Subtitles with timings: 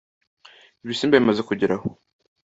[0.83, 1.87] ibisimba bimaze kugera aho